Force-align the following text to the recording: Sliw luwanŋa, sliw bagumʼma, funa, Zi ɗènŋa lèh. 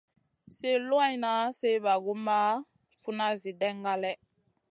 Sliw 0.55 0.77
luwanŋa, 0.87 1.33
sliw 1.57 1.79
bagumʼma, 1.85 2.39
funa, 3.01 3.27
Zi 3.41 3.51
ɗènŋa 3.59 3.93
lèh. 4.03 4.17